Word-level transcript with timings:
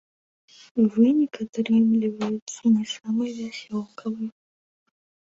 Вынік 0.93 1.33
атрымліваецца 1.45 2.61
не 2.77 2.85
самы 2.93 3.25
вясёлкавы. 3.41 4.25